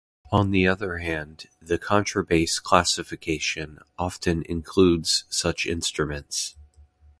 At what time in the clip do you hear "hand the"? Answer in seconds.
0.97-1.77